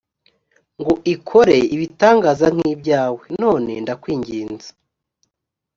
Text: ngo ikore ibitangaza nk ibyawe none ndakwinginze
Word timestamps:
ngo 0.79 0.93
ikore 1.13 1.57
ibitangaza 1.75 2.45
nk 2.55 2.61
ibyawe 2.73 3.21
none 3.41 3.71
ndakwinginze 3.83 4.69